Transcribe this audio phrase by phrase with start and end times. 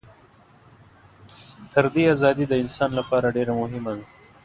[1.71, 4.05] فردي ازادي د انسان لپاره ډېره مهمه ده.